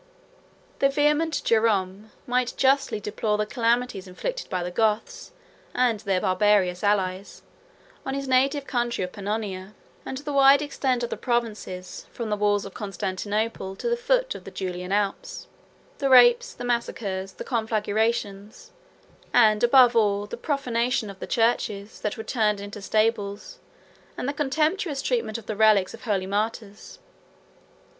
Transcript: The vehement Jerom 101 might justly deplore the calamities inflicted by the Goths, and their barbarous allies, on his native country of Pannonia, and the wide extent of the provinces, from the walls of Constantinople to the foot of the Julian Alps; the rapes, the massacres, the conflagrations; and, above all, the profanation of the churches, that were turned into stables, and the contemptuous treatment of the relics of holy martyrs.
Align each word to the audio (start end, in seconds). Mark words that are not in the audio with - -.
The 0.79 0.89
vehement 0.89 1.43
Jerom 1.45 2.09
101 2.09 2.11
might 2.25 2.53
justly 2.57 2.99
deplore 2.99 3.37
the 3.37 3.45
calamities 3.45 4.07
inflicted 4.07 4.49
by 4.49 4.63
the 4.63 4.71
Goths, 4.71 5.31
and 5.75 5.99
their 5.99 6.19
barbarous 6.19 6.83
allies, 6.83 7.43
on 8.03 8.15
his 8.15 8.27
native 8.27 8.65
country 8.65 9.03
of 9.03 9.11
Pannonia, 9.11 9.75
and 10.03 10.17
the 10.17 10.33
wide 10.33 10.63
extent 10.63 11.03
of 11.03 11.11
the 11.11 11.17
provinces, 11.17 12.07
from 12.11 12.31
the 12.31 12.35
walls 12.35 12.65
of 12.65 12.73
Constantinople 12.73 13.75
to 13.75 13.87
the 13.87 13.95
foot 13.95 14.33
of 14.33 14.43
the 14.43 14.49
Julian 14.49 14.91
Alps; 14.91 15.45
the 15.99 16.09
rapes, 16.09 16.55
the 16.55 16.65
massacres, 16.65 17.33
the 17.33 17.43
conflagrations; 17.43 18.71
and, 19.31 19.63
above 19.63 19.95
all, 19.95 20.25
the 20.25 20.35
profanation 20.35 21.11
of 21.11 21.19
the 21.19 21.27
churches, 21.27 21.99
that 22.01 22.17
were 22.17 22.23
turned 22.23 22.59
into 22.59 22.81
stables, 22.81 23.59
and 24.17 24.27
the 24.27 24.33
contemptuous 24.33 25.03
treatment 25.03 25.37
of 25.37 25.45
the 25.45 25.55
relics 25.55 25.93
of 25.93 26.05
holy 26.05 26.25
martyrs. 26.25 26.97